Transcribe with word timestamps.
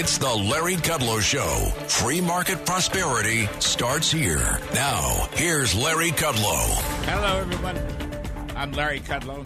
It's 0.00 0.16
the 0.16 0.32
Larry 0.32 0.76
Kudlow 0.76 1.20
Show. 1.20 1.72
Free 1.88 2.20
market 2.20 2.64
prosperity 2.64 3.48
starts 3.58 4.12
here. 4.12 4.60
Now, 4.72 5.28
here's 5.32 5.74
Larry 5.74 6.12
Kudlow. 6.12 6.66
Hello, 7.04 7.40
everyone. 7.40 7.76
I'm 8.54 8.70
Larry 8.70 9.00
Kudlow. 9.00 9.44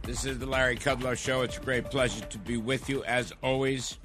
This 0.00 0.24
is 0.24 0.38
the 0.38 0.46
Larry 0.46 0.78
Kudlow 0.78 1.14
Show. 1.18 1.42
It's 1.42 1.58
a 1.58 1.60
great 1.60 1.90
pleasure 1.90 2.24
to 2.24 2.38
be 2.38 2.56
with 2.56 2.88
you 2.88 3.04
as 3.04 3.34
always. 3.42 3.98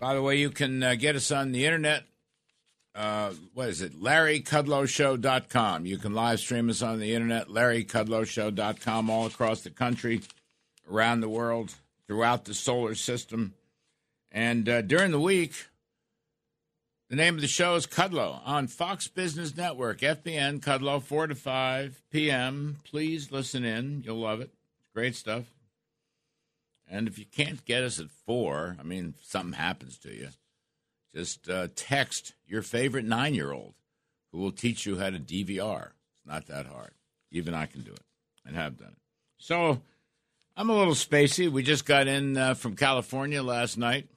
By 0.00 0.14
the 0.14 0.22
way, 0.22 0.34
you 0.38 0.50
can 0.50 0.82
uh, 0.82 0.96
get 0.96 1.14
us 1.14 1.30
on 1.30 1.52
the 1.52 1.64
internet. 1.64 2.02
Uh, 2.92 3.34
what 3.52 3.68
is 3.68 3.82
it? 3.82 3.92
LarryKudlowShow.com. 4.02 5.86
You 5.86 5.96
can 5.96 6.12
live 6.12 6.40
stream 6.40 6.68
us 6.70 6.82
on 6.82 6.98
the 6.98 7.14
internet, 7.14 7.46
LarryKudlowShow.com, 7.46 9.10
all 9.10 9.26
across 9.26 9.60
the 9.60 9.70
country, 9.70 10.22
around 10.90 11.20
the 11.20 11.28
world, 11.28 11.72
throughout 12.08 12.46
the 12.46 12.54
solar 12.54 12.96
system. 12.96 13.54
And 14.34 14.68
uh, 14.68 14.82
during 14.82 15.12
the 15.12 15.20
week, 15.20 15.52
the 17.08 17.14
name 17.14 17.36
of 17.36 17.40
the 17.40 17.46
show 17.46 17.76
is 17.76 17.86
Kudlow 17.86 18.40
on 18.44 18.66
Fox 18.66 19.06
Business 19.06 19.56
Network, 19.56 20.00
FBN 20.00 20.58
Kudlow, 20.58 21.00
4 21.00 21.28
to 21.28 21.36
5 21.36 22.02
p.m. 22.10 22.78
Please 22.82 23.30
listen 23.30 23.64
in. 23.64 24.02
You'll 24.04 24.18
love 24.18 24.40
it. 24.40 24.50
Great 24.92 25.14
stuff. 25.14 25.44
And 26.90 27.06
if 27.06 27.16
you 27.16 27.26
can't 27.26 27.64
get 27.64 27.84
us 27.84 28.00
at 28.00 28.10
4, 28.26 28.78
I 28.80 28.82
mean, 28.82 29.14
something 29.22 29.52
happens 29.52 29.98
to 29.98 30.12
you, 30.12 30.30
just 31.14 31.48
uh, 31.48 31.68
text 31.76 32.32
your 32.44 32.62
favorite 32.62 33.04
nine 33.04 33.34
year 33.34 33.52
old 33.52 33.74
who 34.32 34.38
will 34.38 34.50
teach 34.50 34.84
you 34.84 34.98
how 34.98 35.10
to 35.10 35.20
DVR. 35.20 35.90
It's 36.16 36.26
not 36.26 36.46
that 36.46 36.66
hard. 36.66 36.90
Even 37.30 37.54
I 37.54 37.66
can 37.66 37.82
do 37.82 37.92
it 37.92 38.02
and 38.44 38.56
have 38.56 38.78
done 38.78 38.88
it. 38.88 38.98
So 39.38 39.80
I'm 40.56 40.70
a 40.70 40.76
little 40.76 40.94
spacey. 40.94 41.48
We 41.48 41.62
just 41.62 41.86
got 41.86 42.08
in 42.08 42.36
uh, 42.36 42.54
from 42.54 42.74
California 42.74 43.40
last 43.40 43.78
night, 43.78 44.08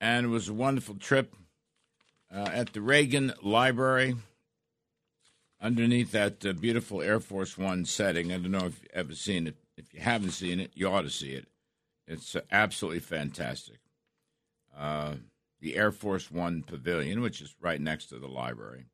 and 0.00 0.26
it 0.26 0.28
was 0.28 0.48
a 0.48 0.54
wonderful 0.54 0.96
trip 0.96 1.34
uh, 2.34 2.48
at 2.52 2.72
the 2.72 2.80
Reagan 2.80 3.32
Library 3.42 4.16
underneath 5.60 6.12
that 6.12 6.44
uh, 6.44 6.52
beautiful 6.52 7.02
Air 7.02 7.20
Force 7.20 7.56
One 7.56 7.84
setting. 7.84 8.32
I 8.32 8.38
don't 8.38 8.50
know 8.50 8.66
if 8.66 8.80
you've 8.82 8.90
ever 8.92 9.14
seen 9.14 9.46
it. 9.46 9.56
If 9.76 9.92
you 9.92 10.00
haven't 10.00 10.30
seen 10.30 10.60
it, 10.60 10.70
you 10.74 10.88
ought 10.88 11.02
to 11.02 11.10
see 11.10 11.30
it. 11.30 11.46
It's 12.06 12.36
uh, 12.36 12.40
absolutely 12.50 13.00
fantastic. 13.00 13.78
Uh, 14.76 15.14
the 15.60 15.76
Air 15.76 15.92
Force 15.92 16.30
One 16.30 16.62
Pavilion, 16.62 17.20
which 17.20 17.40
is 17.40 17.54
right 17.60 17.80
next 17.80 18.06
to 18.06 18.18
the 18.18 18.28
library, 18.28 18.84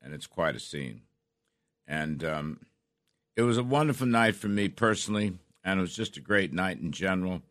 and 0.00 0.14
it's 0.14 0.26
quite 0.26 0.56
a 0.56 0.60
scene. 0.60 1.02
And 1.86 2.22
um, 2.24 2.60
it 3.36 3.42
was 3.42 3.58
a 3.58 3.64
wonderful 3.64 4.06
night 4.06 4.36
for 4.36 4.48
me 4.48 4.68
personally, 4.68 5.38
and 5.64 5.78
it 5.78 5.82
was 5.82 5.96
just 5.96 6.16
a 6.16 6.20
great 6.20 6.52
night 6.52 6.78
in 6.80 6.92
general. 6.92 7.42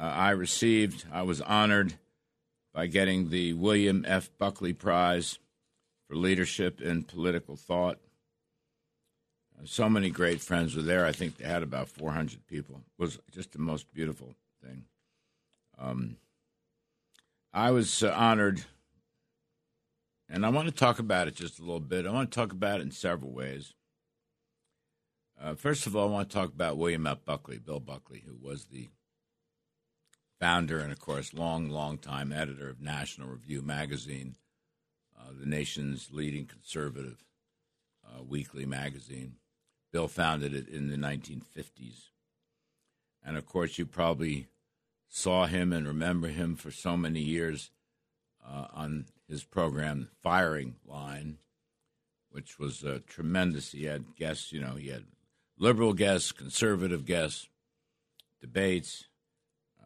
Uh, 0.00 0.04
I 0.04 0.30
received, 0.30 1.04
I 1.12 1.22
was 1.22 1.42
honored 1.42 1.92
by 2.72 2.86
getting 2.86 3.28
the 3.28 3.52
William 3.52 4.06
F. 4.08 4.30
Buckley 4.38 4.72
Prize 4.72 5.38
for 6.08 6.16
Leadership 6.16 6.80
in 6.80 7.02
Political 7.02 7.56
Thought. 7.56 7.98
Uh, 9.58 9.66
so 9.66 9.90
many 9.90 10.08
great 10.08 10.40
friends 10.40 10.74
were 10.74 10.80
there. 10.80 11.04
I 11.04 11.12
think 11.12 11.36
they 11.36 11.46
had 11.46 11.62
about 11.62 11.90
400 11.90 12.46
people. 12.46 12.76
It 12.76 13.02
was 13.02 13.18
just 13.30 13.52
the 13.52 13.58
most 13.58 13.92
beautiful 13.92 14.34
thing. 14.64 14.84
Um, 15.78 16.16
I 17.52 17.70
was 17.70 18.02
uh, 18.02 18.14
honored, 18.16 18.64
and 20.30 20.46
I 20.46 20.48
want 20.48 20.66
to 20.68 20.74
talk 20.74 20.98
about 20.98 21.28
it 21.28 21.34
just 21.34 21.58
a 21.58 21.62
little 21.62 21.78
bit. 21.78 22.06
I 22.06 22.10
want 22.10 22.30
to 22.30 22.34
talk 22.34 22.52
about 22.52 22.80
it 22.80 22.84
in 22.84 22.90
several 22.90 23.32
ways. 23.32 23.74
Uh, 25.38 25.54
first 25.54 25.86
of 25.86 25.94
all, 25.94 26.08
I 26.08 26.12
want 26.12 26.30
to 26.30 26.34
talk 26.34 26.54
about 26.54 26.78
William 26.78 27.06
F. 27.06 27.22
Buckley, 27.26 27.58
Bill 27.58 27.80
Buckley, 27.80 28.22
who 28.26 28.36
was 28.40 28.66
the 28.66 28.88
founder 30.40 30.80
and, 30.80 30.90
of 30.90 30.98
course, 30.98 31.34
long, 31.34 31.68
long 31.68 31.98
time 31.98 32.32
editor 32.32 32.68
of 32.70 32.80
National 32.80 33.28
Review 33.28 33.60
magazine, 33.62 34.36
uh, 35.16 35.30
the 35.38 35.46
nation's 35.46 36.08
leading 36.10 36.46
conservative 36.46 37.22
uh, 38.04 38.22
weekly 38.22 38.64
magazine. 38.64 39.34
Bill 39.92 40.08
founded 40.08 40.54
it 40.54 40.68
in 40.68 40.88
the 40.88 40.96
1950s. 40.96 42.08
And, 43.22 43.36
of 43.36 43.44
course, 43.44 43.78
you 43.78 43.84
probably 43.84 44.48
saw 45.08 45.46
him 45.46 45.72
and 45.72 45.86
remember 45.86 46.28
him 46.28 46.56
for 46.56 46.70
so 46.70 46.96
many 46.96 47.20
years 47.20 47.70
uh, 48.46 48.66
on 48.72 49.06
his 49.28 49.44
program, 49.44 50.08
Firing 50.22 50.76
Line, 50.86 51.36
which 52.30 52.58
was 52.58 52.82
uh, 52.82 53.00
tremendous. 53.06 53.72
He 53.72 53.84
had 53.84 54.16
guests, 54.16 54.52
you 54.52 54.60
know, 54.60 54.76
he 54.76 54.88
had 54.88 55.04
liberal 55.58 55.92
guests, 55.92 56.32
conservative 56.32 57.04
guests, 57.04 57.48
debates 58.40 59.04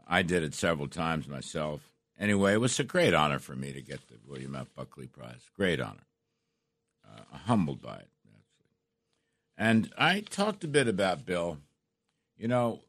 I 0.07 0.23
did 0.23 0.43
it 0.43 0.55
several 0.55 0.89
times 0.89 1.29
myself. 1.29 1.91
Anyway, 2.19 2.53
it 2.53 2.61
was 2.61 2.79
a 2.79 2.85
great 2.85 3.15
honor 3.15 3.39
for 3.39 3.57
me 3.57 3.73
to 3.73 3.81
get 3.81 4.07
the 4.09 4.15
William 4.27 4.55
F. 4.55 4.69
Buckley 4.75 5.07
Prize. 5.07 5.51
Great 5.57 5.81
honor. 5.81 6.07
Uh, 7.07 7.39
humbled 7.47 7.83
by 7.83 7.97
it, 7.97 8.09
actually. 8.27 8.71
And 9.57 9.93
I 9.99 10.21
talked 10.21 10.65
a 10.65 10.69
bit 10.69 10.89
about 10.89 11.27
Bill. 11.27 11.59
You 12.37 12.49
know, 12.49 12.81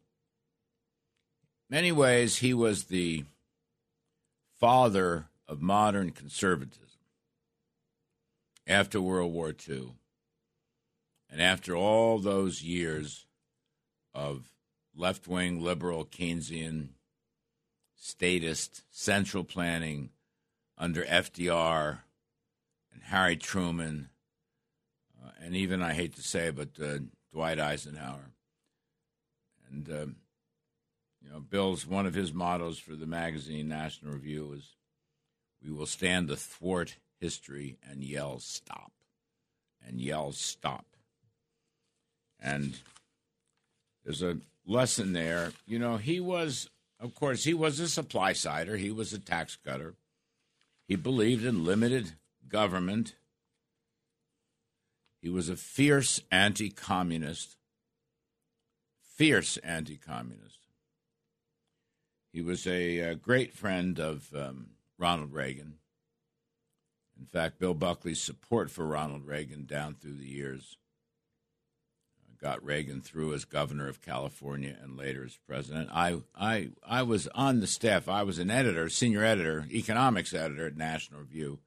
many 1.69 1.91
ways 1.91 2.37
he 2.37 2.53
was 2.53 2.85
the 2.85 3.25
father 4.59 5.27
of 5.47 5.61
modern 5.61 6.11
conservatism 6.11 6.85
after 8.67 9.01
World 9.01 9.33
War 9.33 9.53
II. 9.67 9.93
And 11.29 11.41
after 11.41 11.75
all 11.75 12.19
those 12.19 12.61
years 12.61 13.25
of 14.13 14.51
left 14.95 15.27
wing 15.27 15.61
liberal 15.61 16.05
Keynesian 16.05 16.89
statist 17.95 18.83
central 18.91 19.43
planning 19.43 20.09
under 20.77 21.03
FDR 21.03 21.99
and 22.93 23.03
Harry 23.03 23.37
Truman, 23.37 24.09
uh, 25.23 25.31
and 25.41 25.55
even 25.55 25.81
I 25.81 25.93
hate 25.93 26.15
to 26.15 26.21
say 26.21 26.49
but 26.49 26.69
uh, 26.81 26.99
Dwight 27.33 27.59
Eisenhower. 27.59 28.31
And 29.69 29.89
uh, 29.89 30.05
you 31.21 31.31
know, 31.31 31.39
Bill's 31.39 31.87
one 31.87 32.05
of 32.05 32.13
his 32.13 32.33
mottos 32.33 32.77
for 32.77 32.95
the 32.95 33.07
magazine 33.07 33.67
National 33.67 34.13
Review 34.13 34.53
is, 34.53 34.75
"We 35.63 35.71
will 35.71 35.85
stand 35.85 36.29
athwart 36.29 36.97
history 37.19 37.77
and 37.89 38.03
yell 38.03 38.39
stop, 38.39 38.91
and 39.85 39.99
yell 39.99 40.31
stop." 40.31 40.85
And 42.39 42.77
there's 44.03 44.21
a 44.21 44.37
lesson 44.65 45.13
there. 45.13 45.51
You 45.65 45.79
know, 45.79 45.97
he 45.97 46.19
was 46.19 46.69
of 46.99 47.13
course, 47.13 47.43
he 47.43 47.53
was 47.53 47.79
a 47.79 47.87
supply 47.87 48.33
sider, 48.33 48.77
he 48.77 48.91
was 48.91 49.13
a 49.13 49.19
tax 49.19 49.57
cutter. 49.63 49.95
He 50.87 50.95
believed 50.95 51.45
in 51.45 51.65
limited 51.65 52.13
government. 52.47 53.15
He 55.21 55.29
was 55.29 55.49
a 55.49 55.55
fierce 55.55 56.21
anti 56.31 56.69
communist. 56.69 57.57
Fierce 59.01 59.57
anti 59.57 59.97
communist. 59.97 60.59
He 62.31 62.41
was 62.41 62.67
a, 62.67 62.99
a, 62.99 63.15
great 63.15 63.53
friend 63.53 63.99
of 63.99 64.27
um, 64.35 64.71
Ronald 64.99 65.33
Reagan. 65.33 65.75
In 67.17 67.25
fact, 67.25 67.59
Bill 67.59 67.73
Buckley's 67.73 68.21
support 68.21 68.69
for 68.69 68.85
Ronald 68.85 69.25
Reagan 69.25 69.65
down 69.65 69.95
through 69.95 70.17
the 70.17 70.27
years 70.27 70.77
got 72.39 72.63
Reagan 72.63 73.01
through 73.01 73.33
as 73.33 73.45
governor 73.45 73.87
of 73.87 74.01
California 74.01 74.75
and 74.81 74.97
later 74.97 75.23
as 75.25 75.37
president. 75.47 75.89
I, 75.91 76.17
I, 76.35 76.69
I 76.85 77.03
was 77.03 77.27
on 77.35 77.59
the 77.59 77.67
staff. 77.67 78.07
I 78.07 78.23
was 78.23 78.39
an 78.39 78.51
editor, 78.51 78.89
senior 78.89 79.23
editor, 79.23 79.65
economics 79.71 80.33
editor 80.33 80.67
at 80.67 80.77
National 80.77 81.21
Review 81.21 81.59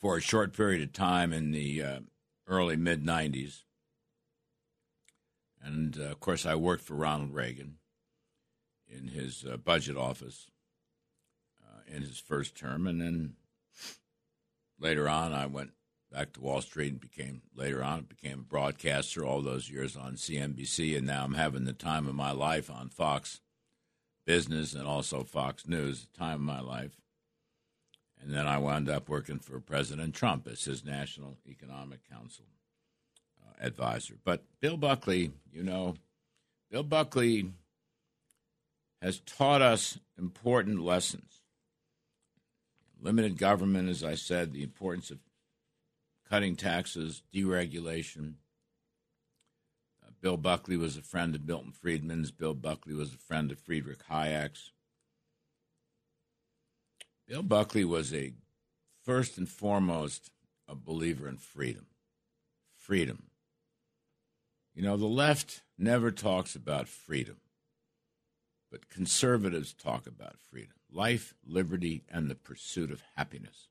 for 0.00 0.16
a 0.16 0.22
short 0.22 0.52
period 0.52 0.82
of 0.82 0.92
time 0.92 1.32
in 1.32 1.50
the 1.50 1.82
uh, 1.82 1.98
early 2.46 2.76
mid 2.76 3.04
90s. 3.04 3.62
And 5.62 5.98
uh, 5.98 6.04
of 6.04 6.20
course, 6.20 6.46
I 6.46 6.54
worked 6.54 6.84
for 6.84 6.94
Ronald 6.94 7.34
Reagan 7.34 7.78
in 8.88 9.08
his 9.08 9.44
uh, 9.44 9.56
budget 9.56 9.96
office 9.96 10.46
uh, 11.62 11.80
in 11.92 12.02
his 12.02 12.20
first 12.20 12.56
term. 12.56 12.86
And 12.86 13.00
then 13.00 13.34
later 14.78 15.08
on, 15.08 15.32
I 15.32 15.46
went 15.46 15.70
back 16.16 16.32
to 16.32 16.40
Wall 16.40 16.62
Street 16.62 16.92
and 16.92 17.00
became 17.00 17.42
later 17.54 17.84
on 17.84 18.02
became 18.04 18.38
a 18.38 18.42
broadcaster 18.42 19.22
all 19.22 19.42
those 19.42 19.68
years 19.68 19.98
on 19.98 20.14
CNBC 20.14 20.96
and 20.96 21.06
now 21.06 21.24
I'm 21.24 21.34
having 21.34 21.66
the 21.66 21.74
time 21.74 22.08
of 22.08 22.14
my 22.14 22.32
life 22.32 22.70
on 22.70 22.88
Fox 22.88 23.40
business 24.24 24.72
and 24.72 24.86
also 24.86 25.24
Fox 25.24 25.68
News, 25.68 26.08
time 26.18 26.36
of 26.36 26.40
my 26.40 26.60
life. 26.60 26.96
And 28.18 28.32
then 28.32 28.46
I 28.46 28.56
wound 28.56 28.88
up 28.88 29.10
working 29.10 29.38
for 29.38 29.60
President 29.60 30.14
Trump 30.14 30.48
as 30.50 30.64
his 30.64 30.86
National 30.86 31.36
Economic 31.46 32.00
Council 32.10 32.46
uh, 33.42 33.64
advisor. 33.64 34.14
But 34.24 34.42
Bill 34.60 34.78
Buckley, 34.78 35.32
you 35.52 35.62
know, 35.62 35.96
Bill 36.70 36.82
Buckley 36.82 37.50
has 39.02 39.20
taught 39.20 39.60
us 39.60 39.98
important 40.18 40.80
lessons. 40.80 41.42
Limited 43.02 43.36
government, 43.36 43.90
as 43.90 44.02
I 44.02 44.14
said, 44.14 44.54
the 44.54 44.62
importance 44.62 45.10
of 45.10 45.18
cutting 46.28 46.56
taxes, 46.56 47.22
deregulation. 47.34 48.34
Uh, 50.04 50.10
Bill 50.20 50.36
Buckley 50.36 50.76
was 50.76 50.96
a 50.96 51.02
friend 51.02 51.34
of 51.34 51.46
Milton 51.46 51.72
Friedman's. 51.72 52.30
Bill 52.30 52.54
Buckley 52.54 52.94
was 52.94 53.12
a 53.14 53.18
friend 53.18 53.50
of 53.50 53.58
Friedrich 53.58 54.06
Hayek's. 54.10 54.72
Bill 57.28 57.42
Buckley 57.42 57.84
was 57.84 58.14
a 58.14 58.32
first 59.04 59.36
and 59.38 59.48
foremost 59.48 60.30
a 60.68 60.74
believer 60.74 61.28
in 61.28 61.36
freedom. 61.36 61.86
Freedom. 62.76 63.30
You 64.74 64.82
know, 64.82 64.96
the 64.96 65.06
left 65.06 65.62
never 65.78 66.10
talks 66.10 66.54
about 66.54 66.86
freedom, 66.86 67.38
but 68.70 68.88
conservatives 68.88 69.72
talk 69.72 70.06
about 70.06 70.36
freedom 70.38 70.76
life, 70.92 71.34
liberty, 71.46 72.04
and 72.10 72.30
the 72.30 72.34
pursuit 72.34 72.90
of 72.90 73.02
happiness. 73.16 73.68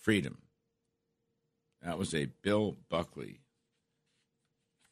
Freedom. 0.00 0.38
That 1.82 1.98
was 1.98 2.14
a 2.14 2.26
Bill 2.42 2.76
Buckley 2.88 3.40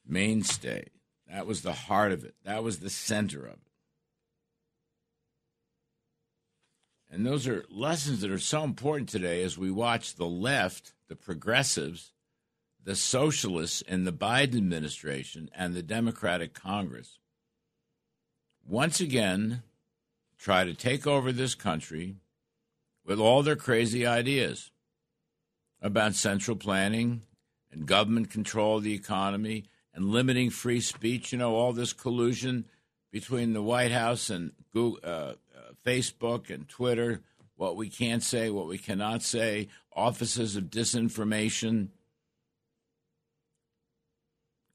mainstay. 0.06 0.88
That 1.28 1.46
was 1.46 1.62
the 1.62 1.72
heart 1.72 2.12
of 2.12 2.24
it. 2.24 2.34
That 2.44 2.64
was 2.64 2.80
the 2.80 2.90
center 2.90 3.46
of 3.46 3.54
it. 3.54 3.58
And 7.12 7.26
those 7.26 7.46
are 7.46 7.64
lessons 7.70 8.20
that 8.20 8.30
are 8.30 8.38
so 8.38 8.62
important 8.62 9.08
today 9.08 9.42
as 9.42 9.58
we 9.58 9.70
watch 9.70 10.14
the 10.14 10.26
left, 10.26 10.92
the 11.08 11.16
progressives, 11.16 12.12
the 12.82 12.96
socialists 12.96 13.82
in 13.82 14.04
the 14.04 14.12
Biden 14.12 14.56
administration 14.56 15.50
and 15.54 15.74
the 15.74 15.82
Democratic 15.82 16.54
Congress 16.54 17.18
once 18.66 19.00
again 19.00 19.62
try 20.38 20.64
to 20.64 20.74
take 20.74 21.06
over 21.06 21.32
this 21.32 21.54
country 21.54 22.16
with 23.04 23.18
all 23.18 23.42
their 23.42 23.56
crazy 23.56 24.06
ideas 24.06 24.70
about 25.82 26.14
central 26.14 26.56
planning 26.56 27.22
and 27.72 27.86
government 27.86 28.30
control 28.30 28.78
of 28.78 28.84
the 28.84 28.94
economy 28.94 29.64
and 29.94 30.06
limiting 30.06 30.50
free 30.50 30.80
speech. 30.80 31.32
You 31.32 31.38
know, 31.38 31.54
all 31.54 31.72
this 31.72 31.92
collusion 31.92 32.66
between 33.10 33.52
the 33.52 33.62
White 33.62 33.92
House 33.92 34.30
and 34.30 34.52
Google, 34.72 35.00
uh, 35.02 35.06
uh, 35.06 35.34
Facebook 35.84 36.50
and 36.50 36.68
Twitter, 36.68 37.20
what 37.56 37.76
we 37.76 37.88
can't 37.88 38.22
say, 38.22 38.50
what 38.50 38.66
we 38.66 38.78
cannot 38.78 39.22
say, 39.22 39.68
offices 39.94 40.56
of 40.56 40.64
disinformation. 40.64 41.88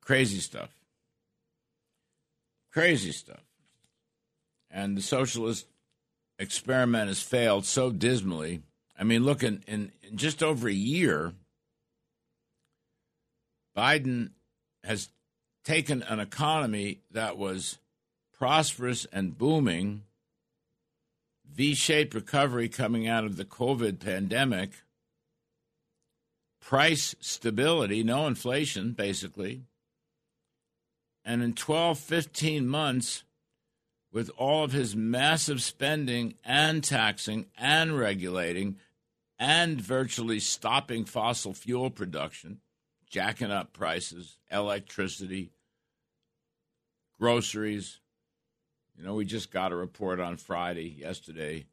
Crazy 0.02 0.40
stuff. 0.40 0.70
Crazy 2.72 3.12
stuff. 3.12 3.44
And 4.70 4.98
the 4.98 5.02
socialist 5.02 5.68
experiment 6.38 7.08
has 7.08 7.22
failed 7.22 7.66
so 7.66 7.92
dismally 7.92 8.62
I 8.98 9.04
mean, 9.04 9.24
look, 9.24 9.44
in, 9.44 9.64
in, 9.68 9.92
in 10.04 10.18
just 10.18 10.42
over 10.42 10.68
a 10.68 10.74
year, 10.74 11.34
Biden 13.76 14.32
has 14.84 15.10
taken 15.66 16.04
an 16.04 16.20
economy 16.20 17.02
that 17.12 17.38
was 17.38 17.80
prosperous 18.38 19.06
and 19.12 19.38
booming, 19.38 20.04
V 21.52 21.74
shaped 21.74 22.14
recovery 22.14 22.70
coming 22.70 23.08
out 23.08 23.26
of 23.26 23.38
the 23.38 23.46
COVID 23.46 24.00
pandemic, 24.00 24.72
price 26.62 27.16
stability, 27.20 28.04
no 28.04 28.28
inflation, 28.28 28.92
basically. 28.92 29.64
And 31.24 31.42
in 31.42 31.54
12, 31.54 31.98
15 32.00 32.68
months, 32.68 33.24
with 34.12 34.30
all 34.38 34.64
of 34.64 34.72
his 34.72 34.96
massive 34.96 35.62
spending 35.62 36.36
and 36.46 36.84
taxing 36.84 37.48
and 37.58 37.98
regulating, 37.98 38.78
and 39.38 39.82
virtually 39.82 40.40
stopping 40.40 41.06
fossil 41.06 41.54
fuel 41.54 41.90
production, 41.90 42.60
jacking 43.10 43.52
up 43.52 43.74
prices, 43.74 44.38
electricity, 44.52 45.52
groceries. 47.20 48.00
You 48.98 49.04
know, 49.04 49.16
we 49.16 49.26
just 49.26 49.52
got 49.52 49.72
a 49.72 49.76
report 49.76 50.20
on 50.20 50.38
Friday, 50.38 50.96
yesterday, 51.00 51.66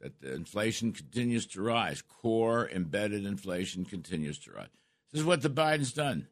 that 0.00 0.20
the 0.20 0.34
inflation 0.34 0.92
continues 0.92 1.46
to 1.46 1.62
rise. 1.62 2.02
Core 2.02 2.68
embedded 2.68 3.24
inflation 3.24 3.84
continues 3.84 4.38
to 4.40 4.52
rise. 4.52 4.68
This 5.12 5.20
is 5.20 5.26
what 5.26 5.42
the 5.42 5.50
Biden's 5.50 5.92
done. 5.92 6.26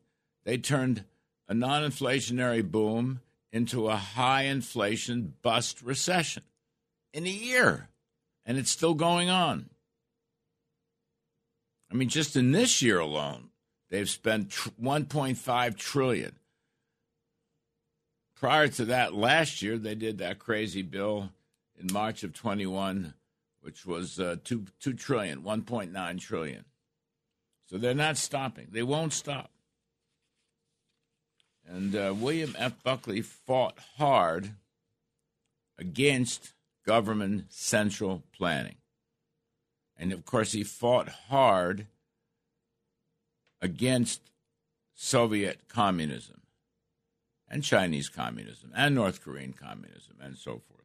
They 0.45 0.59
turned 0.59 1.05
a 1.49 1.55
non 1.55 1.83
inflationary 1.83 2.69
boom 2.69 3.21
into 3.53 3.89
a 3.89 3.97
high 3.97 4.43
inflation 4.43 5.35
bust 5.43 5.81
recession 5.83 6.43
in 7.13 7.25
a 7.25 7.31
year. 7.31 7.89
And 8.45 8.59
it's 8.59 8.71
still 8.71 8.95
going 8.95 9.31
on. 9.31 9.71
I 11.95 11.97
mean, 11.97 12.09
just 12.09 12.35
in 12.35 12.51
this 12.51 12.83
year 12.83 12.99
alone, 12.99 13.51
they've 13.89 14.11
spent 14.11 14.51
1.5 14.51 15.77
trillion. 15.77 16.33
Prior 18.35 18.67
to 18.67 18.85
that, 18.87 19.15
last 19.15 19.63
year 19.63 19.79
they 19.79 19.95
did 19.95 20.19
that 20.19 20.41
crazy 20.41 20.83
bill 20.83 21.31
in 21.79 21.93
March 21.93 22.25
of 22.25 22.35
21, 22.35 23.15
which 23.61 23.87
was 23.87 24.19
uh, 24.19 24.35
two 24.43 24.65
two 24.81 24.95
trillion, 24.95 25.43
1.9 25.43 26.21
trillion. 26.21 26.65
So 27.67 27.79
they're 27.79 27.95
not 27.95 28.17
stopping. 28.17 28.69
They 28.73 28.83
won't 28.83 29.13
stop. 29.13 29.53
And 31.65 31.95
uh, 31.95 32.13
William 32.17 32.57
F. 32.59 32.83
Buckley 32.83 33.23
fought 33.23 33.79
hard 33.99 34.51
against 35.79 36.55
government 36.85 37.53
central 37.53 38.25
planning. 38.37 38.77
And 39.97 40.13
of 40.13 40.25
course, 40.25 40.53
he 40.53 40.65
fought 40.65 41.09
hard 41.29 41.87
against 43.61 44.21
Soviet 44.95 45.69
communism 45.69 46.43
and 47.49 47.63
Chinese 47.63 48.09
communism 48.09 48.73
and 48.77 48.95
North 48.95 49.23
Korean 49.23 49.53
communism 49.53 50.17
and 50.21 50.37
so 50.37 50.61
forth. 50.69 50.85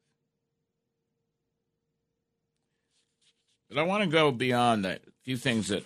But 3.70 3.78
I 3.78 3.84
want 3.84 4.04
to 4.04 4.10
go 4.10 4.32
beyond 4.32 4.86
that. 4.86 5.02
a 5.08 5.12
few 5.24 5.38
things 5.38 5.68
that 5.68 5.86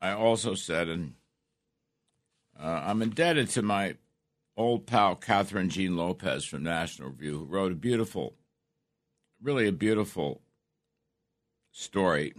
I 0.00 0.12
also 0.12 0.54
said, 0.54 0.88
and 0.88 1.14
uh, 2.58 2.82
I'm 2.86 3.02
indebted 3.02 3.50
to 3.50 3.62
my 3.62 3.96
old 4.56 4.86
pal 4.86 5.14
Kathryn 5.14 5.68
Jean 5.68 5.96
Lopez 5.96 6.44
from 6.44 6.62
National 6.62 7.10
Review, 7.10 7.38
who 7.38 7.44
wrote 7.44 7.72
a 7.72 7.76
beautiful, 7.76 8.34
really 9.42 9.68
a 9.68 9.72
beautiful 9.72 10.40
story 11.70 12.34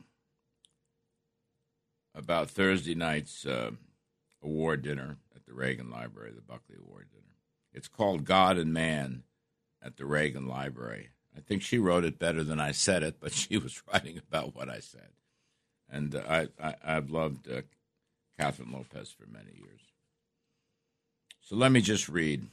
about 2.20 2.52
Thursday 2.52 2.94
night's 2.94 3.46
uh, 3.46 3.72
award 4.44 4.84
dinner 4.84 5.18
at 5.36 5.46
the 5.46 5.54
Reagan 5.54 5.90
Library, 5.90 6.32
the 6.36 6.42
Buckley 6.42 6.76
Award 6.78 7.08
dinner. 7.12 7.24
It's 7.74 7.88
called 7.88 8.26
God 8.26 8.58
and 8.58 8.74
Man 8.74 9.24
at 9.82 9.98
the 9.98 10.06
Reagan 10.06 10.48
Library. 10.48 11.10
I 11.36 11.40
think 11.40 11.62
she 11.62 11.80
wrote 11.80 12.04
it 12.04 12.20
better 12.20 12.44
than 12.44 12.60
I 12.60 12.72
said 12.72 13.02
it, 13.02 13.20
but 13.20 13.32
she 13.34 13.58
was 13.58 13.82
writing 13.92 14.18
about 14.18 14.56
what 14.56 14.70
I 14.70 14.80
said. 14.80 15.10
And 15.90 16.14
uh, 16.14 16.22
I, 16.30 16.48
I, 16.62 16.94
have 16.94 17.10
loved 17.10 17.50
uh, 17.50 17.62
Kathryn 18.40 18.72
Lopez 18.72 19.10
for 19.10 19.26
many 19.26 19.52
years. 19.56 19.82
So 21.42 21.56
let 21.56 21.72
me 21.72 21.82
just 21.82 22.08
read. 22.10 22.46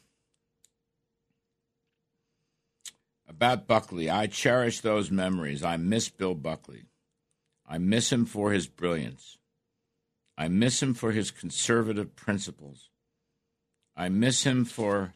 About 3.29 3.67
Buckley, 3.67 4.09
I 4.09 4.29
cherish 4.29 4.81
those 4.81 5.11
memories. 5.11 5.63
I 5.63 5.77
miss 5.77 6.09
Bill 6.09 6.35
Buckley. 6.35 6.85
I 7.69 7.79
miss 7.79 8.11
him 8.13 8.25
for 8.25 8.53
his 8.53 8.69
brilliance. 8.69 9.37
I 10.37 10.49
miss 10.49 10.83
him 10.83 10.95
for 10.95 11.13
his 11.13 11.31
conservative 11.31 12.15
principles. 12.15 12.91
I 13.97 14.09
miss 14.09 14.45
him 14.45 14.65
for 14.65 15.15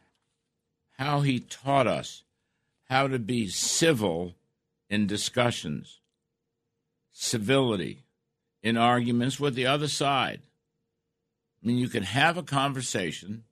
how 0.96 1.20
he 1.20 1.40
taught 1.40 1.86
us 1.86 2.24
how 2.88 3.06
to 3.06 3.18
be 3.18 3.46
civil 3.46 4.34
in 4.88 5.06
discussions, 5.06 6.00
civility 7.12 8.02
in 8.62 8.76
arguments 8.76 9.38
with 9.38 9.54
the 9.54 9.66
other 9.66 9.88
side. 9.88 10.40
I 11.62 11.66
mean, 11.66 11.78
you 11.78 11.88
can 11.88 12.02
have 12.02 12.36
a 12.36 12.42
conversation 12.42 13.44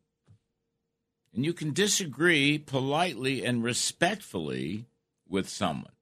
and 1.35 1.45
you 1.45 1.53
can 1.53 1.73
disagree 1.73 2.59
politely 2.59 3.45
and 3.45 3.63
respectfully 3.63 4.87
with 5.29 5.49
someone. 5.49 5.93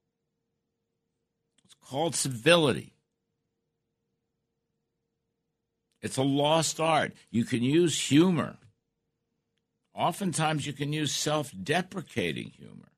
It's 1.65 1.75
called 1.75 2.15
civility. 2.15 2.96
It's 6.03 6.17
a 6.17 6.23
lost 6.23 6.81
art. 6.81 7.15
You 7.31 7.45
can 7.45 7.63
use 7.63 8.09
humor. 8.09 8.59
Oftentimes, 9.95 10.67
you 10.67 10.73
can 10.73 10.93
use 10.93 11.13
self 11.13 11.53
deprecating 11.63 12.51
humor. 12.51 12.93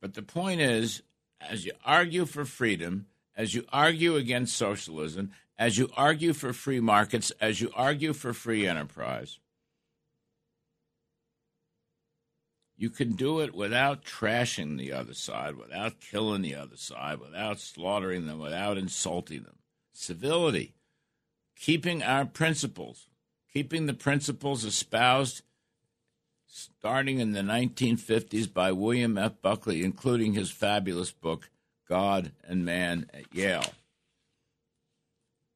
But 0.00 0.14
the 0.14 0.22
point 0.22 0.60
is, 0.60 1.02
as 1.40 1.64
you 1.64 1.72
argue 1.84 2.24
for 2.24 2.44
freedom, 2.44 3.06
as 3.36 3.54
you 3.54 3.64
argue 3.72 4.16
against 4.16 4.56
socialism, 4.56 5.32
as 5.58 5.78
you 5.78 5.90
argue 5.96 6.32
for 6.32 6.52
free 6.52 6.80
markets, 6.80 7.30
as 7.40 7.60
you 7.60 7.70
argue 7.74 8.12
for 8.12 8.32
free 8.32 8.66
enterprise, 8.66 9.38
you 12.76 12.90
can 12.90 13.12
do 13.12 13.40
it 13.40 13.54
without 13.54 14.04
trashing 14.04 14.78
the 14.78 14.92
other 14.92 15.14
side, 15.14 15.56
without 15.56 16.00
killing 16.00 16.42
the 16.42 16.54
other 16.54 16.76
side, 16.76 17.20
without 17.20 17.60
slaughtering 17.60 18.26
them, 18.26 18.38
without 18.38 18.76
insulting 18.76 19.42
them. 19.44 19.58
Civility, 19.96 20.74
keeping 21.56 22.02
our 22.02 22.24
principles, 22.26 23.06
keeping 23.52 23.86
the 23.86 23.94
principles 23.94 24.64
espoused 24.64 25.42
starting 26.46 27.18
in 27.20 27.32
the 27.32 27.40
1950s 27.40 28.52
by 28.52 28.70
William 28.70 29.16
F. 29.16 29.40
Buckley, 29.40 29.82
including 29.82 30.34
his 30.34 30.50
fabulous 30.50 31.10
book, 31.10 31.48
God 31.88 32.32
and 32.46 32.64
Man 32.64 33.10
at 33.14 33.32
Yale. 33.34 33.64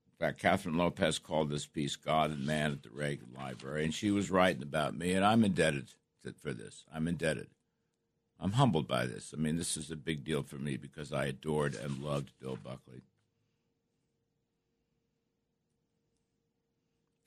In 0.06 0.18
fact, 0.18 0.42
Kathryn 0.42 0.76
Lopez 0.76 1.18
called 1.18 1.50
this 1.50 1.66
piece 1.66 1.96
God 1.96 2.30
and 2.30 2.46
Man 2.46 2.72
at 2.72 2.82
the 2.82 2.90
Reagan 2.90 3.28
Library, 3.36 3.84
and 3.84 3.94
she 3.94 4.10
was 4.10 4.30
writing 4.30 4.62
about 4.62 4.96
me, 4.96 5.12
and 5.12 5.24
I'm 5.24 5.44
indebted 5.44 5.88
for 6.42 6.52
this. 6.52 6.84
I'm 6.92 7.06
indebted. 7.06 7.48
I'm 8.40 8.52
humbled 8.52 8.86
by 8.86 9.06
this. 9.06 9.34
I 9.36 9.40
mean, 9.40 9.56
this 9.56 9.76
is 9.76 9.90
a 9.90 9.96
big 9.96 10.24
deal 10.24 10.42
for 10.42 10.56
me 10.56 10.76
because 10.76 11.12
I 11.12 11.26
adored 11.26 11.74
and 11.74 12.02
loved 12.02 12.32
Bill 12.40 12.56
Buckley. 12.56 13.02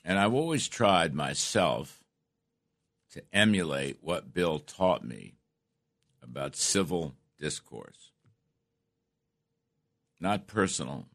And 0.03 0.17
I've 0.17 0.33
always 0.33 0.67
tried 0.67 1.13
myself 1.13 2.03
to 3.11 3.23
emulate 3.33 3.97
what 4.01 4.33
Bill 4.33 4.59
taught 4.59 5.03
me 5.03 5.35
about 6.23 6.55
civil 6.55 7.13
discourse. 7.37 8.11
Not 10.19 10.47
personal, 10.47 11.07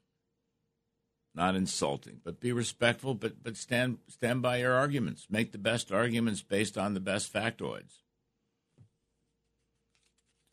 not 1.34 1.54
insulting, 1.54 2.20
but 2.24 2.40
be 2.40 2.52
respectful, 2.52 3.14
but, 3.14 3.42
but 3.42 3.56
stand, 3.56 3.98
stand 4.08 4.42
by 4.42 4.58
your 4.58 4.74
arguments. 4.74 5.26
Make 5.30 5.52
the 5.52 5.58
best 5.58 5.92
arguments 5.92 6.42
based 6.42 6.76
on 6.76 6.94
the 6.94 7.00
best 7.00 7.32
factoids. 7.32 8.02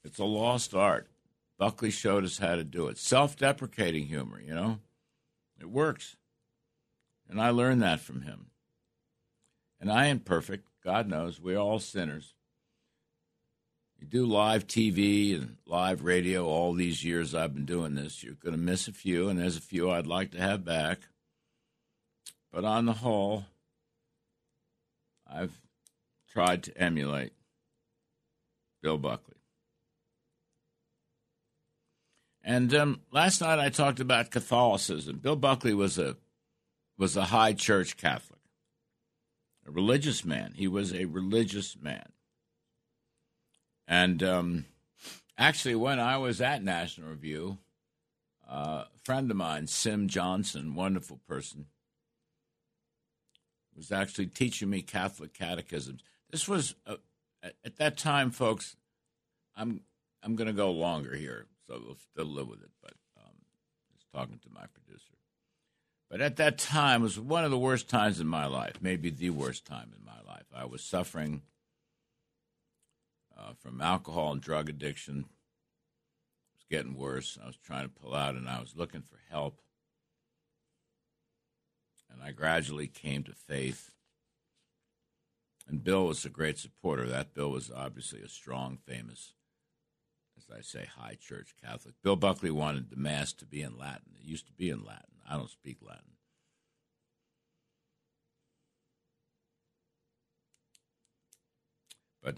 It's 0.03 0.19
a 0.19 0.25
lost 0.25 0.73
art. 0.73 1.07
Buckley 1.57 1.91
showed 1.91 2.23
us 2.23 2.39
how 2.39 2.55
to 2.55 2.63
do 2.63 2.87
it. 2.87 2.97
Self 2.97 3.37
deprecating 3.37 4.05
humor, 4.07 4.41
you 4.41 4.53
know? 4.53 4.79
It 5.59 5.69
works. 5.69 6.17
And 7.33 7.41
I 7.41 7.49
learned 7.49 7.81
that 7.81 7.99
from 7.99 8.21
him. 8.21 8.51
And 9.81 9.91
I 9.91 10.05
am 10.05 10.19
perfect. 10.19 10.67
God 10.83 11.09
knows. 11.09 11.41
We're 11.41 11.57
all 11.57 11.79
sinners. 11.79 12.35
You 13.99 14.05
do 14.05 14.27
live 14.27 14.67
TV 14.67 15.33
and 15.33 15.57
live 15.65 16.03
radio 16.03 16.45
all 16.45 16.73
these 16.73 17.03
years 17.03 17.33
I've 17.33 17.55
been 17.55 17.65
doing 17.65 17.95
this. 17.95 18.23
You're 18.23 18.35
going 18.35 18.53
to 18.53 18.61
miss 18.61 18.87
a 18.87 18.91
few, 18.91 19.29
and 19.29 19.39
there's 19.39 19.57
a 19.57 19.61
few 19.61 19.89
I'd 19.89 20.05
like 20.05 20.29
to 20.33 20.37
have 20.39 20.63
back. 20.63 20.99
But 22.51 22.65
on 22.65 22.85
the 22.85 22.93
whole, 22.93 23.45
I've 25.27 25.59
tried 26.31 26.61
to 26.63 26.77
emulate 26.77 27.33
Bill 28.83 28.99
Buckley. 28.99 29.37
And 32.43 32.75
um, 32.75 33.01
last 33.11 33.41
night 33.41 33.57
I 33.57 33.69
talked 33.69 33.99
about 33.99 34.29
Catholicism. 34.29 35.17
Bill 35.17 35.35
Buckley 35.35 35.73
was 35.73 35.97
a 35.97 36.15
was 37.03 37.17
a 37.17 37.25
high 37.25 37.51
church 37.51 37.97
Catholic, 37.97 38.39
a 39.67 39.71
religious 39.71 40.23
man. 40.23 40.53
He 40.55 40.69
was 40.69 40.93
a 40.93 41.03
religious 41.03 41.75
man. 41.75 42.13
And 43.85 44.23
um, 44.23 44.65
actually, 45.37 45.75
when 45.75 45.99
I 45.99 46.15
was 46.15 46.39
at 46.39 46.63
National 46.63 47.09
Review, 47.09 47.57
uh, 48.49 48.85
a 48.85 48.99
friend 49.03 49.29
of 49.29 49.35
mine, 49.35 49.67
Sim 49.67 50.07
Johnson, 50.07 50.75
wonderful 50.75 51.19
person, 51.27 51.65
was 53.75 53.91
actually 53.91 54.27
teaching 54.27 54.69
me 54.69 54.81
Catholic 54.81 55.33
catechisms. 55.33 56.03
This 56.31 56.47
was 56.47 56.73
uh, 56.87 56.95
at 57.65 57.75
that 57.79 57.97
time, 57.97 58.31
folks. 58.31 58.77
I'm 59.57 59.81
I'm 60.23 60.37
going 60.37 60.47
to 60.47 60.53
go 60.53 60.71
longer 60.71 61.17
here, 61.17 61.47
so 61.67 61.81
we'll 61.85 61.97
still 62.13 62.33
live 62.33 62.47
with 62.47 62.61
it. 62.61 62.71
But 62.81 62.93
um, 63.17 63.35
just 63.93 64.09
talking 64.13 64.39
to 64.41 64.49
my 64.53 64.67
producer. 64.73 65.15
But 66.13 66.21
at 66.21 66.35
that 66.35 66.59
time 66.59 67.01
was 67.01 67.19
one 67.19 67.43
of 67.43 67.49
the 67.49 67.57
worst 67.57 67.89
times 67.89 68.19
in 68.19 68.27
my 68.27 68.45
life, 68.45 68.75
maybe 68.79 69.09
the 69.09 69.31
worst 69.31 69.65
time 69.65 69.91
in 69.97 70.05
my 70.05 70.31
life. 70.31 70.45
I 70.55 70.65
was 70.65 70.83
suffering 70.83 71.41
uh, 73.35 73.53
from 73.63 73.81
alcohol 73.81 74.31
and 74.31 74.39
drug 74.39 74.69
addiction. 74.69 75.21
It 75.21 76.53
was 76.53 76.65
getting 76.69 76.95
worse. 76.95 77.39
I 77.43 77.47
was 77.47 77.57
trying 77.57 77.85
to 77.85 77.89
pull 77.89 78.13
out, 78.13 78.35
and 78.35 78.47
I 78.47 78.59
was 78.59 78.75
looking 78.75 79.01
for 79.01 79.17
help. 79.31 79.59
And 82.11 82.21
I 82.21 82.31
gradually 82.31 82.85
came 82.85 83.23
to 83.23 83.33
faith. 83.33 83.89
And 85.67 85.83
Bill 85.83 86.05
was 86.05 86.23
a 86.25 86.29
great 86.29 86.59
supporter. 86.59 87.07
That 87.07 87.33
Bill 87.33 87.49
was 87.49 87.71
obviously 87.75 88.21
a 88.21 88.29
strong, 88.29 88.77
famous, 88.85 89.33
as 90.37 90.55
I 90.55 90.61
say, 90.61 90.85
high 90.85 91.17
church 91.19 91.55
Catholic. 91.59 91.95
Bill 92.03 92.17
Buckley 92.17 92.51
wanted 92.51 92.91
the 92.91 92.97
Mass 92.97 93.33
to 93.33 93.47
be 93.47 93.63
in 93.63 93.79
Latin. 93.79 94.13
It 94.19 94.27
used 94.27 94.45
to 94.45 94.53
be 94.53 94.69
in 94.69 94.85
Latin. 94.85 95.12
I 95.29 95.37
don't 95.37 95.49
speak 95.49 95.77
Latin. 95.81 96.13
But 102.21 102.37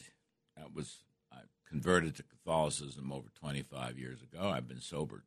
that 0.57 0.73
was 0.73 1.03
I 1.31 1.37
converted 1.69 2.15
to 2.15 2.23
Catholicism 2.23 3.11
over 3.11 3.29
25 3.39 3.99
years 3.99 4.19
ago. 4.21 4.49
I've 4.49 4.67
been 4.67 4.81
sober 4.81 5.23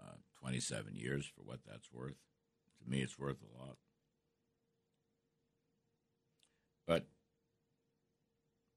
uh, 0.00 0.16
27 0.40 0.94
years 0.94 1.26
for 1.26 1.42
what 1.42 1.60
that's 1.68 1.92
worth. 1.92 2.16
To 2.82 2.90
me, 2.90 3.02
it's 3.02 3.18
worth 3.18 3.36
a 3.42 3.58
lot. 3.62 3.76
But 6.86 7.06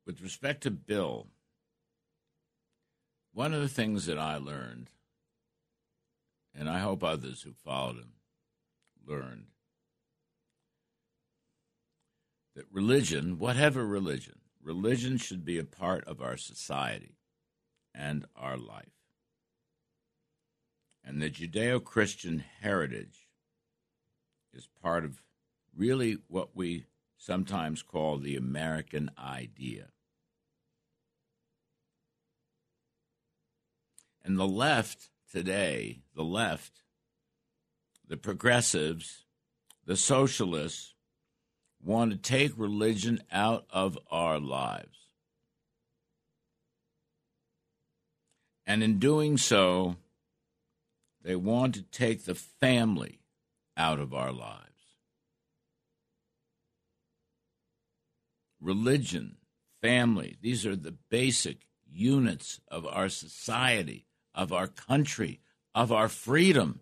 with 0.06 0.22
respect 0.22 0.64
to 0.64 0.72
Bill, 0.72 1.28
one 3.34 3.54
of 3.54 3.62
the 3.62 3.70
things 3.70 4.06
that 4.06 4.20
I 4.20 4.38
learned, 4.38 4.90
and 6.56 6.70
I 6.70 6.80
hope 6.80 7.04
others 7.04 7.42
who 7.42 7.54
followed 7.54 7.98
him 7.98 8.14
learned, 9.06 9.48
that 12.56 12.66
religion, 12.72 13.40
whatever 13.40 13.86
religion, 13.86 14.40
religion 14.62 15.18
should 15.18 15.44
be 15.44 15.58
a 15.58 15.64
part 15.64 16.06
of 16.06 16.22
our 16.22 16.38
society 16.38 17.18
and 17.94 18.26
our 18.36 18.58
life. 18.58 18.86
And 21.04 21.22
the 21.22 21.30
Judeo 21.30 21.84
Christian 21.84 22.44
heritage 22.62 23.28
is 24.54 24.68
part 24.82 25.04
of 25.04 25.22
really 25.76 26.20
what 26.28 26.56
we 26.56 26.86
sometimes 27.18 27.82
call 27.82 28.18
the 28.18 28.36
American 28.36 29.10
idea. 29.18 29.88
And 34.24 34.38
the 34.38 34.48
left 34.48 35.10
today, 35.34 36.04
the 36.16 36.24
left, 36.24 36.84
the 38.08 38.16
progressives, 38.16 39.26
the 39.84 39.98
socialists, 39.98 40.94
want 41.82 42.12
to 42.12 42.18
take 42.18 42.52
religion 42.56 43.20
out 43.32 43.66
of 43.72 43.98
our 44.12 44.40
lives. 44.40 45.10
And 48.68 48.84
in 48.84 49.00
doing 49.00 49.38
so, 49.38 49.96
they 51.24 51.36
want 51.36 51.74
to 51.76 51.82
take 51.82 52.26
the 52.26 52.36
family 52.36 53.20
out 53.76 54.00
of 54.00 54.14
our 54.14 54.32
lives. 54.32 54.62
Religion, 58.62 59.38
family, 59.82 60.38
these 60.42 60.64
are 60.66 60.76
the 60.76 60.96
basic 61.10 61.66
units 61.92 62.62
of 62.68 62.86
our 62.86 63.10
society, 63.10 64.06
of 64.34 64.52
our 64.52 64.68
country, 64.68 65.40
of 65.74 65.92
our 65.92 66.10
freedom. 66.10 66.82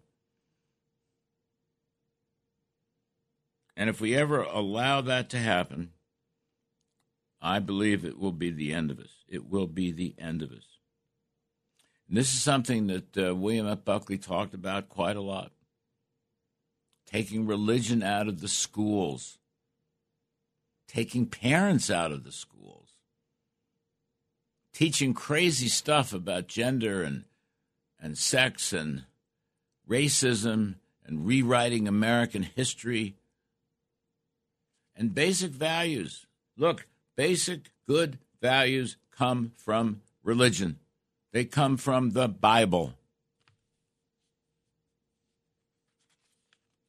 And 3.76 3.90
if 3.90 4.00
we 4.00 4.16
ever 4.16 4.42
allow 4.42 5.02
that 5.02 5.30
to 5.32 5.38
happen, 5.38 5.92
I 7.42 7.60
believe 7.60 8.06
it 8.06 8.20
will 8.20 8.32
be 8.32 8.52
the 8.52 8.74
end 8.74 8.92
of 8.92 9.00
us. 9.00 9.24
It 9.28 9.50
will 9.50 9.68
be 9.68 9.92
the 9.92 10.14
end 10.18 10.42
of 10.42 10.52
us. 10.52 10.66
And 12.08 12.18
this 12.18 12.34
is 12.34 12.42
something 12.42 12.88
that 12.88 13.18
uh, 13.18 13.36
William 13.36 13.68
F. 13.68 13.84
Buckley 13.84 14.18
talked 14.18 14.54
about 14.54 14.90
quite 14.90 15.16
a 15.16 15.22
lot 15.22 15.52
taking 17.12 17.46
religion 17.46 18.02
out 18.02 18.28
of 18.30 18.40
the 18.40 18.48
schools, 18.48 19.38
taking 20.88 21.26
parents 21.26 21.92
out 21.92 22.12
of 22.12 22.24
the 22.24 22.32
schools, 22.32 22.96
teaching 24.74 25.14
crazy 25.14 25.68
stuff 25.68 26.14
about 26.14 26.48
gender 26.48 27.04
and, 27.04 27.26
and 28.02 28.18
sex 28.18 28.74
and 28.74 29.04
racism 29.88 30.76
and 31.06 31.26
rewriting 31.26 31.88
American 31.88 32.44
history 32.44 33.16
and 34.96 35.14
basic 35.14 35.52
values. 35.52 36.26
Look, 36.58 36.88
basic 37.16 37.72
good 37.88 38.18
values 38.42 38.98
come 39.12 39.52
from 39.56 40.02
religion, 40.24 40.80
They 41.32 41.46
come 41.46 41.78
from 41.78 42.12
the 42.12 42.28
Bible. 42.28 42.94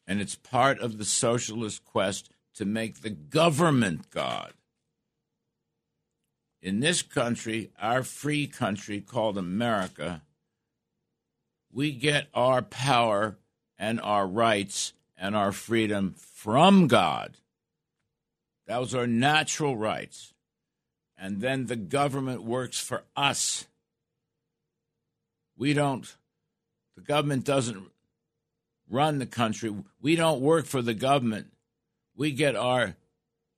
And 0.07 0.21
it's 0.21 0.35
part 0.35 0.81
of 0.81 0.99
the 0.99 1.05
socialist 1.05 1.85
quest 1.85 2.29
to 2.55 2.65
make 2.65 3.01
the 3.01 3.11
government 3.11 4.11
God. 4.11 4.53
In 6.61 6.81
this 6.81 7.03
country, 7.03 7.71
our 7.81 8.03
free 8.03 8.47
country 8.47 9.01
called 9.01 9.39
America, 9.39 10.23
we 11.73 11.93
get 11.93 12.29
our 12.35 12.63
power 12.63 13.37
and 13.79 14.01
our 14.01 14.27
rights 14.27 14.93
and 15.17 15.35
our 15.35 15.53
freedom 15.53 16.15
from 16.17 16.87
God. 16.87 17.37
That 18.67 18.81
was 18.81 18.95
our 18.95 19.07
natural 19.07 19.77
rights. 19.77 20.35
And 21.19 21.41
then 21.41 21.67
the 21.67 21.77
government 21.77 22.43
works 22.43 22.79
for 22.79 23.05
us. 23.17 23.67
We 25.57 25.73
don't, 25.73 26.15
the 26.97 27.03
government 27.03 27.45
doesn't 27.45 27.91
run 28.91 29.19
the 29.19 29.27
country. 29.27 29.75
We 30.01 30.17
don't 30.17 30.41
work 30.41 30.67
for 30.67 30.83
the 30.83 30.95
government. 30.95 31.53
We 32.17 32.33
get 32.33 32.57
our 32.57 32.97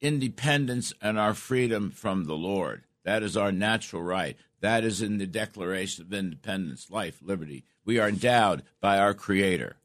independence 0.01 0.93
and 1.01 1.19
our 1.19 1.35
freedom 1.35 1.91
from 1.91 2.25
the 2.25 2.37
Lord. 2.37 2.83
That 3.05 3.23
is 3.23 3.37
our 3.37 3.53
natural 3.53 4.03
right. 4.03 4.37
That 4.65 4.83
is 4.83 5.03
in 5.03 5.19
the 5.19 5.27
Declaration 5.27 6.07
of 6.07 6.15
Independence, 6.15 6.91
life, 6.91 7.19
liberty. 7.21 7.67
We 7.85 7.99
are 7.99 8.09
endowed 8.09 8.63
by 8.81 8.99
our 8.99 9.13
Creator 9.13 9.77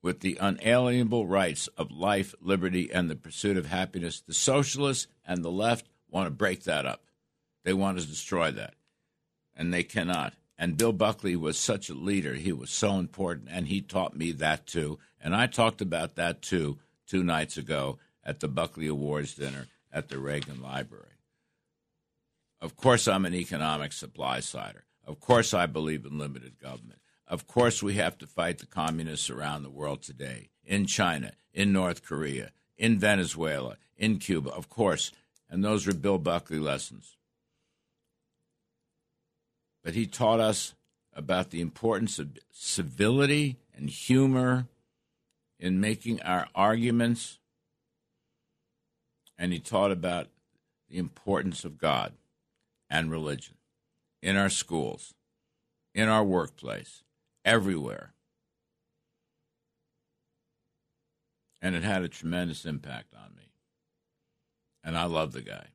with 0.00 0.20
the 0.20 0.38
unalienable 0.40 1.26
rights 1.26 1.66
of 1.76 1.90
life, 1.90 2.32
liberty, 2.40 2.92
and 2.92 3.10
the 3.10 3.16
pursuit 3.16 3.56
of 3.56 3.66
happiness. 3.66 4.20
The 4.20 4.32
socialists 4.32 5.08
and 5.26 5.44
the 5.44 5.50
left 5.50 5.88
want 6.08 6.28
to 6.28 6.30
break 6.30 6.62
that 6.62 6.86
up. 6.86 7.06
They 7.64 7.72
want 7.72 7.98
to 7.98 8.06
destroy 8.06 8.52
that. 8.52 8.74
And 9.56 9.74
they 9.74 9.82
cannot. 9.82 10.34
And 10.56 10.76
Bill 10.76 10.92
Buckley 10.92 11.34
was 11.34 11.58
such 11.58 11.90
a 11.90 11.94
leader. 11.94 12.34
He 12.34 12.52
was 12.52 12.70
so 12.70 13.00
important. 13.00 13.48
And 13.50 13.66
he 13.66 13.80
taught 13.80 14.16
me 14.16 14.30
that 14.30 14.64
too. 14.64 15.00
And 15.20 15.34
I 15.34 15.48
talked 15.48 15.80
about 15.80 16.14
that 16.14 16.40
too 16.40 16.78
two 17.08 17.24
nights 17.24 17.56
ago 17.56 17.98
at 18.22 18.38
the 18.38 18.46
Buckley 18.46 18.86
Awards 18.86 19.34
dinner 19.34 19.66
at 19.92 20.08
the 20.08 20.20
Reagan 20.20 20.62
Library. 20.62 21.17
Of 22.60 22.76
course, 22.76 23.06
I'm 23.06 23.24
an 23.24 23.34
economic 23.34 23.92
supply 23.92 24.40
sider. 24.40 24.84
Of 25.06 25.20
course, 25.20 25.54
I 25.54 25.66
believe 25.66 26.04
in 26.04 26.18
limited 26.18 26.58
government. 26.58 27.00
Of 27.26 27.46
course, 27.46 27.82
we 27.82 27.94
have 27.94 28.18
to 28.18 28.26
fight 28.26 28.58
the 28.58 28.66
communists 28.66 29.30
around 29.30 29.62
the 29.62 29.70
world 29.70 30.02
today 30.02 30.48
in 30.64 30.86
China, 30.86 31.32
in 31.52 31.72
North 31.72 32.04
Korea, 32.04 32.50
in 32.76 32.98
Venezuela, 32.98 33.76
in 33.96 34.18
Cuba, 34.18 34.50
of 34.50 34.68
course. 34.68 35.12
And 35.48 35.64
those 35.64 35.86
were 35.86 35.94
Bill 35.94 36.18
Buckley 36.18 36.58
lessons. 36.58 37.16
But 39.84 39.94
he 39.94 40.06
taught 40.06 40.40
us 40.40 40.74
about 41.14 41.50
the 41.50 41.60
importance 41.60 42.18
of 42.18 42.38
civility 42.50 43.56
and 43.74 43.88
humor 43.88 44.66
in 45.58 45.80
making 45.80 46.20
our 46.22 46.48
arguments. 46.54 47.38
And 49.38 49.52
he 49.52 49.58
taught 49.58 49.92
about 49.92 50.28
the 50.88 50.98
importance 50.98 51.64
of 51.64 51.78
God 51.78 52.12
and 52.90 53.10
religion 53.10 53.56
in 54.22 54.36
our 54.36 54.50
schools, 54.50 55.14
in 55.94 56.08
our 56.08 56.24
workplace, 56.24 57.02
everywhere. 57.44 58.14
And 61.60 61.74
it 61.74 61.82
had 61.82 62.02
a 62.02 62.08
tremendous 62.08 62.64
impact 62.64 63.14
on 63.14 63.34
me. 63.36 63.50
And 64.84 64.96
I 64.96 65.04
love 65.04 65.32
the 65.32 65.42
guy. 65.42 65.66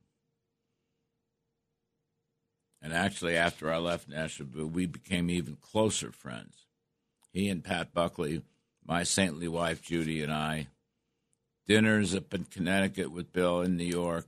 And 2.80 2.92
actually, 2.92 3.36
after 3.36 3.72
I 3.72 3.78
left 3.78 4.08
Nashville, 4.08 4.66
we 4.66 4.86
became 4.86 5.30
even 5.30 5.56
closer 5.56 6.12
friends. 6.12 6.66
He 7.32 7.48
and 7.48 7.64
Pat 7.64 7.94
Buckley, 7.94 8.42
my 8.86 9.04
saintly 9.04 9.48
wife 9.48 9.80
Judy, 9.80 10.22
and 10.22 10.32
I, 10.32 10.68
dinners 11.66 12.14
up 12.14 12.34
in 12.34 12.44
Connecticut 12.44 13.10
with 13.10 13.32
Bill 13.32 13.62
in 13.62 13.76
New 13.76 13.84
York. 13.84 14.26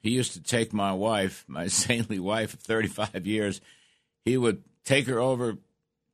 He 0.00 0.10
used 0.10 0.32
to 0.32 0.42
take 0.42 0.72
my 0.72 0.92
wife, 0.92 1.44
my 1.46 1.66
saintly 1.68 2.18
wife 2.18 2.54
of 2.54 2.60
35 2.60 3.26
years, 3.26 3.60
he 4.24 4.36
would 4.36 4.62
take 4.84 5.06
her 5.06 5.18
over, 5.18 5.58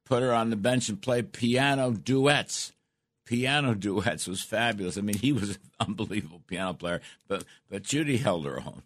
put 0.04 0.22
her 0.22 0.32
on 0.32 0.50
the 0.50 0.56
bench, 0.56 0.88
and 0.88 1.00
play 1.00 1.22
piano 1.22 1.90
duets. 1.92 2.72
Piano 3.24 3.74
duets 3.74 4.28
was 4.28 4.40
fabulous. 4.42 4.96
I 4.96 5.00
mean, 5.00 5.18
he 5.18 5.32
was 5.32 5.50
an 5.50 5.56
unbelievable 5.80 6.42
piano 6.46 6.74
player, 6.74 7.00
but 7.26 7.44
but 7.68 7.82
Judy 7.82 8.18
held 8.18 8.46
her 8.46 8.60
own. 8.60 8.82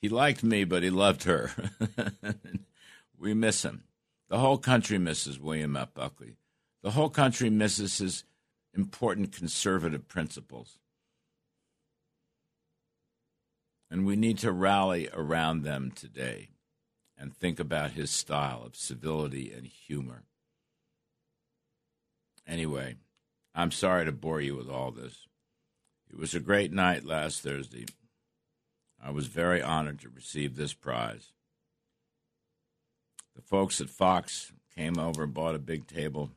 He 0.00 0.10
liked 0.10 0.42
me, 0.42 0.64
but 0.64 0.82
he 0.82 0.90
loved 0.90 1.22
her. 1.24 1.50
we 3.18 3.32
miss 3.32 3.64
him. 3.64 3.84
The 4.28 4.38
whole 4.38 4.58
country 4.58 4.98
misses 4.98 5.40
William 5.40 5.76
F. 5.76 5.94
Buckley. 5.94 6.36
The 6.82 6.90
whole 6.90 7.08
country 7.08 7.48
misses 7.48 7.96
his 7.98 8.24
important 8.74 9.32
conservative 9.32 10.06
principles. 10.06 10.78
And 13.94 14.04
we 14.04 14.16
need 14.16 14.38
to 14.38 14.50
rally 14.50 15.08
around 15.12 15.62
them 15.62 15.92
today 15.94 16.48
and 17.16 17.32
think 17.32 17.60
about 17.60 17.92
his 17.92 18.10
style 18.10 18.64
of 18.66 18.74
civility 18.74 19.52
and 19.56 19.68
humor. 19.68 20.24
Anyway, 22.44 22.96
I'm 23.54 23.70
sorry 23.70 24.04
to 24.04 24.10
bore 24.10 24.40
you 24.40 24.56
with 24.56 24.68
all 24.68 24.90
this. 24.90 25.28
It 26.10 26.18
was 26.18 26.34
a 26.34 26.40
great 26.40 26.72
night 26.72 27.04
last 27.04 27.42
Thursday. 27.42 27.86
I 29.00 29.12
was 29.12 29.28
very 29.28 29.62
honored 29.62 30.00
to 30.00 30.08
receive 30.08 30.56
this 30.56 30.74
prize. 30.74 31.30
The 33.36 33.42
folks 33.42 33.80
at 33.80 33.90
Fox 33.90 34.50
came 34.74 34.98
over 34.98 35.22
and 35.22 35.32
bought 35.32 35.54
a 35.54 35.60
big 35.60 35.86
table. 35.86 36.30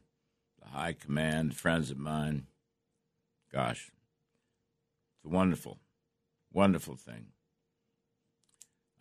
The 0.61 0.69
high 0.69 0.93
command, 0.93 1.55
friends 1.55 1.89
of 1.89 1.97
mine. 1.97 2.45
Gosh, 3.51 3.89
it's 5.15 5.25
a 5.25 5.29
wonderful, 5.35 5.79
wonderful 6.53 6.95
thing. 6.95 7.29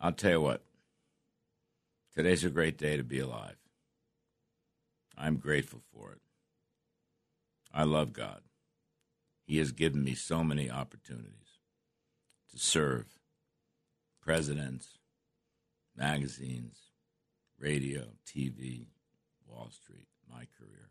I'll 0.00 0.12
tell 0.12 0.32
you 0.32 0.40
what, 0.40 0.62
today's 2.14 2.44
a 2.44 2.50
great 2.50 2.76
day 2.76 2.96
to 2.96 3.02
be 3.02 3.18
alive. 3.18 3.56
I'm 5.16 5.36
grateful 5.36 5.80
for 5.92 6.12
it. 6.12 6.20
I 7.72 7.84
love 7.84 8.12
God. 8.12 8.42
He 9.46 9.58
has 9.58 9.72
given 9.72 10.04
me 10.04 10.14
so 10.14 10.44
many 10.44 10.70
opportunities 10.70 11.60
to 12.50 12.58
serve 12.58 13.06
presidents, 14.20 14.98
magazines, 15.96 16.78
radio, 17.58 18.08
TV, 18.26 18.86
Wall 19.46 19.70
Street, 19.70 20.08
my 20.30 20.46
career. 20.58 20.90